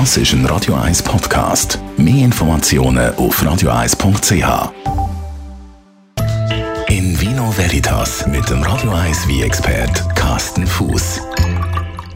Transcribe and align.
Das 0.00 0.16
ist 0.16 0.32
ein 0.32 0.44
Radio 0.46 0.74
1 0.74 1.04
Podcast. 1.04 1.78
Mehr 1.96 2.24
Informationen 2.24 3.14
auf 3.14 3.40
radio1.ch. 3.40 4.72
In 6.88 7.20
Vino 7.20 7.56
Veritas 7.56 8.26
mit 8.26 8.50
dem 8.50 8.64
Radio 8.64 8.90
1 8.90 9.28
wie 9.28 9.42
expert 9.42 10.02
Carsten 10.16 10.66
Fuß. 10.66 11.20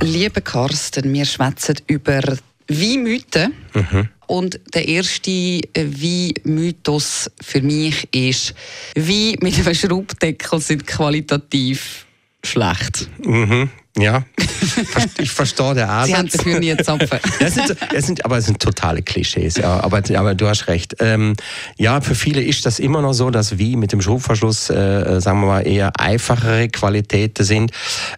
Lieber 0.03 0.41
Carsten, 0.41 1.13
wir 1.13 1.25
schwätzen 1.25 1.77
über 1.87 2.21
Weinmythen. 2.67 3.55
Mhm. 3.73 4.09
Und 4.27 4.59
der 4.75 4.89
erste 4.89 5.61
Weinmythos 5.77 7.31
für 7.41 7.63
mich 7.63 8.13
ist, 8.13 8.57
Wein 8.97 9.37
mit 9.41 9.57
einem 9.57 9.75
Schraubdeckel 9.77 10.59
sind 10.59 10.85
qualitativ 10.85 12.07
schlecht. 12.43 13.09
Mhm. 13.25 13.71
Ja, 13.97 14.25
ich 15.19 15.31
verstehe 15.31 15.75
den 15.75 15.85
Ansatz. 15.85 16.07
Sie 16.07 16.15
haben 16.15 16.29
dafür 16.29 16.61
nie 16.61 16.77
Zapfen. 16.77 17.19
Das 17.41 17.55
sind, 17.55 17.77
das 17.93 18.07
sind, 18.07 18.25
aber 18.25 18.39
es 18.39 18.47
sind 18.47 18.61
totale 18.61 19.03
Klischees, 19.03 19.57
ja. 19.57 19.81
Aber, 19.81 20.03
aber 20.15 20.35
du 20.35 20.49
hast 20.49 20.69
recht. 20.69 20.97
Ähm, 21.01 21.35
ja, 21.77 22.01
für 22.01 22.15
viele 22.15 22.43
ist 22.43 22.67
das 22.67 22.79
immer 22.79 23.03
noch 23.03 23.13
so, 23.13 23.31
dass 23.31 23.59
wie 23.59 23.77
mit 23.77 23.93
dem 23.93 24.01
Schraubverschluss, 24.01 24.71
äh, 24.71 25.21
sagen 25.21 25.41
wir 25.41 25.47
mal, 25.47 25.67
eher 25.67 25.99
einfachere 25.99 26.69
Qualitäten 26.69 27.45
sind. 27.45 27.73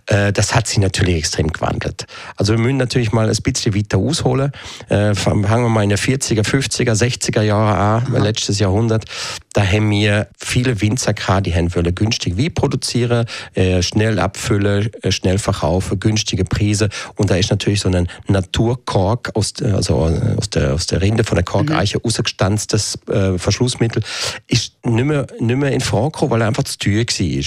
Äh, 0.07 0.33
das 0.33 0.55
hat 0.55 0.67
sich 0.67 0.79
natürlich 0.79 1.17
extrem 1.17 1.53
gewandelt. 1.53 2.07
Also 2.37 2.55
wir 2.55 2.61
müssen 2.61 2.77
natürlich 2.77 3.13
mal 3.13 3.29
ein 3.29 3.37
bisschen 3.43 3.75
weiter 3.75 3.99
ausholen. 3.99 4.53
Äh, 4.89 5.15
fangen 5.15 5.49
wir 5.49 5.69
mal 5.69 5.83
in 5.83 5.91
den 5.91 5.99
40er, 5.99 6.43
50er, 6.43 6.95
60er 6.95 7.43
Jahre 7.43 7.77
an, 7.77 8.23
letztes 8.23 8.59
Jahrhundert. 8.59 9.05
Da 9.53 9.67
haben 9.67 9.91
wir 9.91 10.29
viele 10.39 10.81
Winzer 10.81 11.13
gehabt, 11.13 11.47
die 11.47 11.55
haben 11.55 11.75
wollen 11.75 11.95
günstig 11.95 12.37
wie 12.37 12.51
produzieren, 12.51 13.27
äh, 13.55 13.83
schnell 13.83 14.19
abfüllen, 14.19 14.91
äh, 15.03 15.11
schnell 15.11 15.39
verkaufen, 15.39 15.99
günstige 15.99 16.45
Preise. 16.45 16.89
Und 17.17 17.31
da 17.31 17.37
ist 17.37 17.51
natürlich 17.51 17.81
so 17.81 17.89
ein 17.89 18.09
Naturkork 18.29 19.33
aus, 19.35 19.55
also 19.63 20.09
äh, 20.09 20.37
aus 20.37 20.51
der, 20.51 20.75
aus 20.75 20.87
der 20.87 21.03
Rinde 21.03 21.25
von 21.25 21.37
der 21.37 21.45
Korkeiche 21.45 21.99
mhm. 21.99 22.03
rausgestanztes 22.05 22.99
Verschlussmittel, 23.37 24.03
ist 24.47 24.75
nicht 24.85 25.05
mehr, 25.05 25.27
nicht 25.39 25.57
mehr 25.57 25.73
in 25.73 25.81
Frage 25.81 26.31
weil 26.31 26.41
er 26.41 26.49
einfach 26.49 26.65
zu 26.65 26.79
teuer 26.79 27.05
war. 27.05 27.45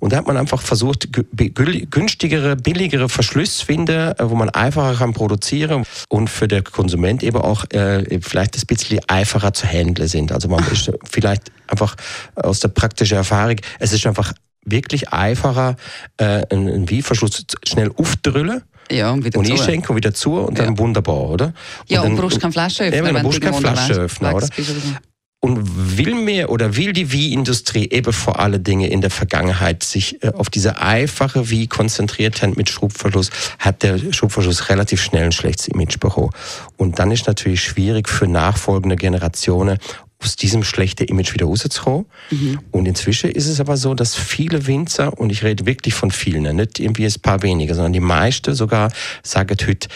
Und 0.00 0.12
da 0.12 0.16
hat 0.16 0.26
man 0.26 0.36
einfach 0.36 0.62
versucht, 0.62 1.08
günstigere, 1.12 2.56
billigere 2.56 3.08
Verschlüsse 3.08 3.58
zu 3.58 3.66
finden, 3.66 4.14
wo 4.18 4.34
man 4.34 4.50
einfacher 4.50 4.98
kann 4.98 5.12
produzieren 5.12 5.84
und 6.08 6.28
für 6.28 6.48
den 6.48 6.64
Konsument 6.64 7.22
eben 7.22 7.38
auch 7.38 7.64
äh, 7.70 8.20
vielleicht 8.20 8.56
ein 8.56 8.66
bisschen 8.66 9.00
einfacher 9.06 9.52
zu 9.52 9.66
handeln 9.66 10.08
sind. 10.08 10.32
Also 10.32 10.48
man 10.48 10.64
ist 10.72 10.90
vielleicht 11.10 11.41
einfach 11.66 11.96
aus 12.34 12.60
der 12.60 12.68
praktischen 12.68 13.16
Erfahrung, 13.16 13.56
es 13.78 13.92
ist 13.92 14.06
einfach 14.06 14.32
wirklich 14.64 15.08
einfacher, 15.10 15.76
äh, 16.18 16.44
einen 16.50 16.90
Weinverschluss 16.90 17.44
schnell 17.66 17.90
aufdrüllen. 17.96 18.62
Ja, 18.90 19.10
und 19.10 19.24
wieder 19.24 19.38
und 19.38 19.46
zu. 19.46 19.52
einschenken 19.52 19.90
und 19.90 19.96
wieder 19.96 20.12
zu 20.12 20.34
und 20.34 20.58
dann 20.58 20.78
wunderbar, 20.78 21.30
oder? 21.30 21.54
Ja, 21.88 22.00
und, 22.00 22.04
dann, 22.04 22.12
und 22.12 22.20
brauchst 22.20 22.40
keine 22.40 22.52
Flaschenöffner. 22.52 22.98
Eben, 22.98 23.06
dann 23.06 23.14
wenn 23.14 23.22
brauchst 23.22 23.40
keine 23.40 23.56
Flaschenöffner, 23.56 24.34
oder? 24.34 24.48
bist 24.54 24.70
oder. 24.70 25.00
Und 25.40 25.81
will 25.96 26.14
mir 26.14 26.50
oder 26.50 26.76
will 26.76 26.92
die 26.92 27.12
Wie-Industrie 27.12 27.88
eben 27.90 28.12
vor 28.12 28.38
allen 28.38 28.62
Dingen 28.62 28.90
in 28.90 29.00
der 29.00 29.10
Vergangenheit 29.10 29.82
sich 29.82 30.22
äh, 30.22 30.28
auf 30.28 30.50
diese 30.50 30.78
einfache 30.78 31.50
Wie 31.50 31.66
konzentriert 31.66 32.42
haben 32.42 32.54
mit 32.56 32.68
Schubverschluss, 32.68 33.30
hat 33.58 33.82
der 33.82 33.98
Schubverschluss 34.12 34.68
relativ 34.68 35.02
schnell 35.02 35.24
ein 35.24 35.32
schlechtes 35.32 35.68
Image 35.68 35.98
bekommen. 35.98 36.30
Und 36.76 36.98
dann 36.98 37.10
ist 37.10 37.26
natürlich 37.26 37.62
schwierig 37.62 38.08
für 38.08 38.26
nachfolgende 38.26 38.96
Generationen 38.96 39.78
aus 40.22 40.36
diesem 40.36 40.62
schlechten 40.62 41.04
Image 41.04 41.34
wieder 41.34 41.46
rauszukommen. 41.46 42.06
Mhm. 42.30 42.60
Und 42.70 42.86
inzwischen 42.86 43.30
ist 43.30 43.48
es 43.48 43.60
aber 43.60 43.76
so, 43.76 43.94
dass 43.94 44.14
viele 44.14 44.66
Winzer, 44.66 45.18
und 45.18 45.30
ich 45.30 45.42
rede 45.42 45.66
wirklich 45.66 45.94
von 45.94 46.10
vielen, 46.10 46.56
nicht 46.56 46.78
irgendwie 46.78 47.06
ein 47.06 47.14
paar 47.22 47.42
wenige, 47.42 47.74
sondern 47.74 47.92
die 47.92 48.00
meisten 48.00 48.54
sogar 48.54 48.92
sagen 49.22 49.56
heute, 49.66 49.88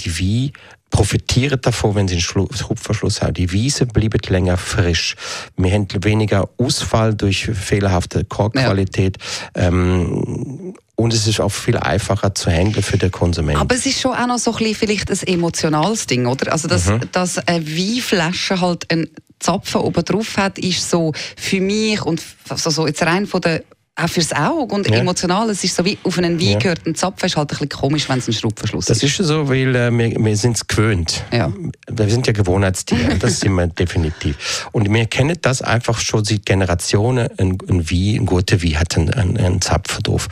die 0.00 0.18
Wie 0.18 0.52
profitieren 0.94 1.60
davon, 1.60 1.96
wenn 1.96 2.06
sie 2.06 2.14
einen 2.14 2.20
Schubverschluss 2.20 3.20
haben. 3.20 3.34
Die 3.34 3.50
Wiese 3.50 3.84
bleibt 3.84 4.28
länger 4.28 4.56
frisch. 4.56 5.16
Wir 5.56 5.72
haben 5.72 5.88
weniger 6.04 6.48
Ausfall 6.56 7.14
durch 7.14 7.46
fehlerhafte 7.46 8.24
Korkqualität. 8.24 9.18
Ja. 9.56 9.66
Ähm, 9.66 10.74
und 10.94 11.12
es 11.12 11.26
ist 11.26 11.40
auch 11.40 11.48
viel 11.48 11.76
einfacher 11.78 12.32
zu 12.36 12.48
handeln 12.48 12.84
für 12.84 12.96
den 12.96 13.10
Konsumenten. 13.10 13.60
Aber 13.60 13.74
es 13.74 13.84
ist 13.86 14.00
schon 14.00 14.12
auch 14.12 14.28
noch 14.28 14.38
so 14.38 14.52
ein 14.52 14.58
bisschen 14.58 14.74
vielleicht 14.76 15.10
ein 15.10 15.26
emotionales 15.26 16.06
Ding, 16.06 16.26
oder? 16.26 16.52
Also, 16.52 16.68
dass, 16.68 16.86
mhm. 16.86 17.00
dass 17.10 17.38
eine 17.38 17.66
Weinflasche 17.66 18.60
halt 18.60 18.88
einen 18.92 19.08
Zapfen 19.40 19.80
oben 19.80 20.04
drauf 20.04 20.36
hat, 20.36 20.60
ist 20.60 20.88
so 20.88 21.12
für 21.36 21.60
mich 21.60 22.02
und 22.02 22.22
also 22.48 22.86
jetzt 22.86 23.02
rein 23.02 23.26
von 23.26 23.40
der 23.40 23.64
auch 23.96 24.08
fürs 24.08 24.32
Auge 24.32 24.74
und 24.74 24.88
ja. 24.88 24.96
emotional. 24.96 25.48
Es 25.50 25.62
ist 25.62 25.76
so 25.76 25.84
wie 25.84 25.98
auf 26.02 26.18
einen 26.18 26.40
Wein 26.40 26.48
ja. 26.48 26.58
gehört. 26.58 26.84
Ein 26.84 26.96
Zapfen 26.96 27.26
ist 27.26 27.36
halt 27.36 27.50
ein 27.50 27.54
bisschen 27.54 27.68
komisch, 27.68 28.08
wenn 28.08 28.18
es 28.18 28.26
ein 28.26 28.32
Schraubverschluss 28.32 28.86
das 28.86 29.02
ist. 29.02 29.18
Das 29.18 29.20
ist 29.20 29.28
so, 29.28 29.48
weil 29.48 29.74
äh, 29.76 29.90
wir, 29.92 30.24
wir 30.24 30.36
sind 30.36 30.56
es 30.56 30.66
gewöhnt. 30.66 31.22
Ja. 31.32 31.52
Wir 31.88 32.10
sind 32.10 32.26
ja 32.26 32.32
Gewohnheitstiere, 32.32 33.16
das 33.20 33.40
sind 33.40 33.54
wir 33.54 33.68
definitiv. 33.68 34.68
Und 34.72 34.92
wir 34.92 35.06
kennen 35.06 35.38
das 35.40 35.62
einfach 35.62 36.00
schon 36.00 36.24
seit 36.24 36.44
Generationen. 36.44 37.28
Ein, 37.38 37.58
ein 37.68 37.88
Wein, 37.88 38.22
ein 38.22 38.26
guter 38.26 38.62
Wein 38.62 38.80
hat 38.80 38.96
einen, 38.96 39.14
einen, 39.14 39.36
einen 39.36 39.60
Zapfen 39.60 40.02
drauf. 40.02 40.28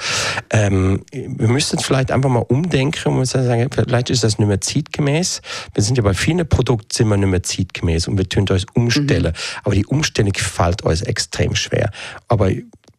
Ähm, 0.50 1.04
wir 1.12 1.48
müssen 1.48 1.78
vielleicht 1.78 2.10
einfach 2.10 2.30
mal 2.30 2.40
umdenken 2.40 3.16
und 3.16 3.26
sagen, 3.26 3.70
vielleicht 3.72 4.10
ist 4.10 4.24
das 4.24 4.38
nicht 4.38 4.48
mehr 4.48 4.60
zeitgemäß. 4.60 5.40
Wir 5.72 5.82
sind 5.84 5.96
ja 5.96 6.02
bei 6.02 6.14
vielen 6.14 6.48
Produkten 6.48 6.88
sind 6.92 7.08
wir 7.08 7.16
nicht 7.16 7.28
mehr 7.28 7.42
zeitgemäß 7.44 8.08
und 8.08 8.18
wir 8.18 8.28
tun 8.28 8.48
uns 8.48 8.66
umstellen. 8.74 9.32
Mhm. 9.32 9.60
Aber 9.62 9.74
die 9.76 9.86
Umstellung 9.86 10.34
fällt 10.34 10.82
uns 10.82 11.02
extrem 11.02 11.54
schwer. 11.54 11.90
Aber 12.26 12.50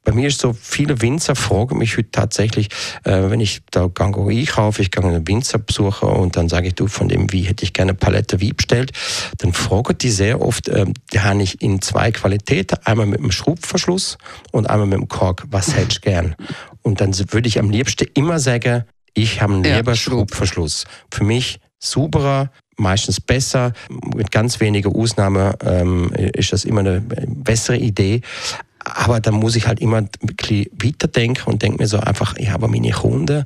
bei 0.04 0.12
mir 0.12 0.28
ist 0.28 0.42
so, 0.42 0.54
viele 0.54 1.02
Winzer 1.02 1.36
fragen 1.36 1.78
mich 1.78 1.98
heute 1.98 2.12
tatsächlich, 2.12 2.70
äh, 3.04 3.30
wenn 3.30 3.40
ich 3.40 3.62
da 3.72 3.88
Gango 3.88 4.28
einkaufe, 4.28 4.82
ich 4.82 4.92
gehe 4.92 5.04
einen 5.04 5.28
Winzer 5.28 5.60
besuchen 5.60 6.10
und 6.10 6.36
dann 6.36 6.50
sage 6.50 6.68
ich, 6.68 6.76
du, 6.76 6.88
von 6.88 7.08
dem 7.08 7.32
wie 7.32 7.44
hätte 7.44 7.64
ich 7.64 7.74
gerne 7.74 7.92
eine 7.92 7.98
Palette 7.98 8.42
wie 8.42 8.54
bestellt, 8.54 8.92
dann 9.38 9.54
fragen 9.54 9.98
die 9.98 10.12
sehr 10.12 10.42
oft, 10.42 10.68
äh, 10.68 10.86
die 11.14 11.20
habe 11.22 11.42
ich 11.42 11.62
in 11.62 11.82
zwei 11.82 12.12
Qualitäten, 12.12 12.78
einmal 12.84 13.06
mit 13.06 13.20
dem 13.20 13.32
Schraubverschluss 13.32 14.18
und 14.52 14.70
einmal 14.70 14.88
mit 14.88 15.00
dem 15.00 15.08
Kork, 15.08 15.46
was 15.50 15.74
hättest 15.76 15.98
du 15.98 16.10
gern? 16.10 16.36
Und 16.82 17.00
dann 17.00 17.14
würde 17.32 17.48
ich 17.48 17.60
am 17.60 17.70
liebsten 17.70 18.08
immer 18.14 18.40
sagen, 18.40 18.84
ich 19.14 19.42
habe 19.42 19.54
einen 19.54 19.64
lieber 19.64 19.92
ja, 19.92 19.96
Schraubverschluss. 19.96 20.86
Für 21.12 21.24
mich 21.24 21.60
sauberer, 21.80 22.50
meistens 22.78 23.22
besser. 23.22 23.74
Mit 24.16 24.32
ganz 24.32 24.60
wenigen 24.60 24.94
Ausnahmen 24.94 25.54
ähm, 25.64 26.12
ist 26.14 26.54
das 26.54 26.66
immer 26.66 26.80
eine 26.80 27.02
bessere 27.02 27.78
Idee. 27.78 28.22
Aber 28.84 29.20
da 29.20 29.32
muss 29.32 29.56
ich 29.56 29.68
halt 29.68 29.80
immer 29.80 29.98
ein 29.98 30.10
bisschen 30.22 30.68
weiterdenken 30.74 31.50
und 31.50 31.62
denke 31.62 31.82
mir 31.82 31.88
so 31.88 32.00
einfach, 32.00 32.38
ja, 32.38 32.54
aber 32.54 32.68
meine 32.68 32.92
Kunden, 32.92 33.46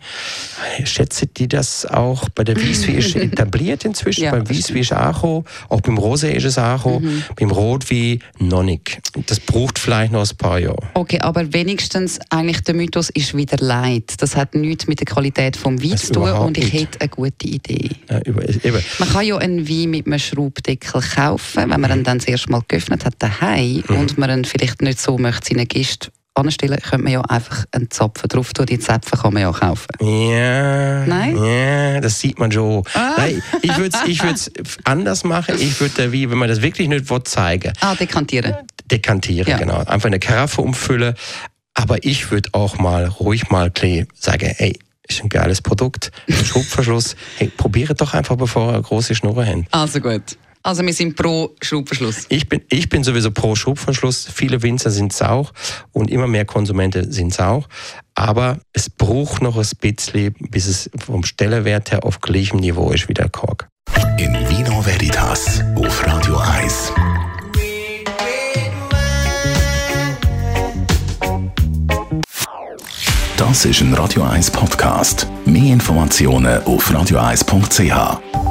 schätzen 0.85 1.29
die 1.35 1.47
das 1.47 1.85
auch? 1.85 2.29
Bei 2.29 2.43
der 2.43 2.55
Wieswi 2.55 2.93
ist 2.93 3.15
etabliert 3.15 3.85
inzwischen, 3.85 4.23
ja, 4.23 4.31
beim 4.31 4.49
Wieswi 4.49 4.81
ist 4.81 4.93
auch 4.93 5.17
auch 5.17 5.81
beim 5.81 5.97
Rosé 5.97 6.29
ist 6.29 6.45
es 6.45 6.57
auch 6.57 6.99
mhm. 6.99 7.23
beim 7.35 7.51
Rotwein 7.51 8.19
noch 8.39 8.63
nicht. 8.63 8.99
Das 9.25 9.39
braucht 9.39 9.79
vielleicht 9.79 10.11
noch 10.11 10.29
ein 10.29 10.38
paar 10.38 10.59
Jahre. 10.59 10.77
Okay, 10.93 11.19
aber 11.19 11.53
wenigstens 11.53 12.19
eigentlich 12.29 12.61
der 12.61 12.75
Mythos 12.75 13.09
ist 13.09 13.35
wieder 13.35 13.57
leid. 13.57 14.13
Das 14.19 14.35
hat 14.35 14.55
nichts 14.55 14.88
mit 14.88 14.99
der 14.99 15.05
Qualität 15.05 15.57
vom 15.57 15.81
Wein 15.83 15.97
zu 15.97 16.13
tun 16.13 16.29
und 16.31 16.57
ich 16.57 16.73
hätte 16.73 17.01
eine 17.01 17.09
gute 17.09 17.47
Idee. 17.47 17.91
Ja, 18.09 18.19
eben. 18.19 18.83
Man 18.99 19.09
kann 19.09 19.25
ja 19.25 19.38
einen 19.38 19.67
Wein 19.67 19.89
mit 19.89 20.05
einem 20.05 20.19
Schraubdeckel 20.19 21.01
kaufen, 21.01 21.69
wenn 21.69 21.81
man 21.81 21.91
ihn 21.91 22.03
dann 22.03 22.19
das 22.19 22.27
erste 22.27 22.51
Mal 22.51 22.61
geöffnet 22.67 23.05
hat 23.05 23.15
daheim 23.19 23.83
mhm. 23.88 23.97
und 23.97 24.17
man 24.17 24.29
ihn 24.29 24.45
vielleicht 24.45 24.81
nicht 24.81 24.99
so 24.99 25.17
möchte 25.17 25.49
seinen 25.53 25.67
Gästen 25.67 26.11
anstellen, 26.37 26.77
könnte 26.81 27.03
man 27.03 27.13
ja 27.13 27.21
einfach 27.21 27.65
einen 27.71 27.89
Zapfen 27.91 28.27
drauf 28.29 28.53
tun. 28.53 28.65
Die 28.65 28.79
Zäpfe 28.79 29.17
kann 29.17 29.33
man 29.33 29.43
ja 29.43 29.51
kaufen. 29.51 29.87
Ja. 30.01 31.05
Nein? 31.05 31.37
Ja, 31.37 31.99
das 31.99 32.19
sieht 32.19 32.39
man 32.39 32.51
schon. 32.51 32.83
Ah. 32.93 33.13
Nein, 33.17 33.41
ich 33.61 33.77
würde 33.77 33.97
es 33.97 34.07
ich 34.07 34.21
anders 34.83 35.23
machen. 35.23 35.55
Ich 35.59 35.79
würde, 35.79 36.11
wie, 36.11 36.29
wenn 36.29 36.37
man 36.37 36.49
das 36.49 36.61
wirklich 36.61 36.87
nicht 36.87 37.09
will, 37.09 37.23
zeigen 37.23 37.73
Ah, 37.81 37.95
dekantieren. 37.95 38.55
Dekantieren, 38.85 39.49
ja. 39.49 39.57
genau. 39.57 39.79
Einfach 39.79 40.07
eine 40.07 40.19
Karaffe 40.19 40.61
umfüllen. 40.61 41.15
Aber 41.73 42.03
ich 42.03 42.31
würde 42.31 42.49
auch 42.53 42.77
mal 42.79 43.05
ruhig 43.05 43.49
mal 43.49 43.71
sagen, 44.15 44.53
ey, 44.57 44.79
ist 45.07 45.23
ein 45.23 45.29
geiles 45.29 45.61
Produkt, 45.61 46.11
ein 46.27 46.43
Schubverschluss. 46.43 47.15
hey, 47.37 47.49
probiere 47.55 47.95
doch 47.95 48.13
einfach, 48.13 48.35
bevor 48.35 48.69
ihr 48.69 48.73
eine 48.73 48.81
große 48.81 49.15
Schnurre 49.15 49.45
habt. 49.45 49.65
Also 49.71 50.00
gut. 50.00 50.38
Also 50.63 50.86
wir 50.86 50.94
sind 50.94 51.15
pro 51.15 51.56
Schubverschluss. 51.62 52.25
Ich 52.30 52.50
bin, 52.50 52.62
ich 52.69 52.89
bin 52.89 53.04
sowieso 53.04 53.31
pro 53.31 53.56
Schubverschluss. 53.56 54.27
Viele 54.33 54.62
Winzer 54.62 54.92
sind 54.92 55.13
es 55.13 55.21
auch 55.21 55.54
und 55.92 56.12
immer 56.12 56.27
mehr 56.27 56.45
Konsumenten 56.45 57.12
sind 57.12 57.31
es 57.31 57.39
auch. 57.39 57.68
Aber 58.15 58.59
es 58.74 58.89
braucht 58.89 59.42
noch 59.42 59.57
ein 59.57 59.68
bisschen, 59.80 60.33
bis 60.39 60.68
es 60.68 60.89
vom 60.98 61.24
Stellenwert 61.24 61.92
her 61.92 62.04
auf 62.04 62.19
gleichem 62.19 62.59
Niveau 62.59 62.92
ist 62.92 63.07
wie 63.07 63.13
der 63.13 63.30
Kork. 63.30 63.68
In 64.18 64.33
Vino 64.50 64.86
Veritas 64.86 65.62
auf 65.75 66.06
Radio 66.06 66.38
1. 66.38 66.92
Das 73.38 73.65
ist 73.65 73.81
ein 73.81 73.94
Radio 73.94 74.24
1 74.24 74.50
Podcast. 74.50 75.27
Mehr 75.45 75.74
Informationen 75.74 76.63
auf 76.63 76.89
radio1.ch. 76.89 78.46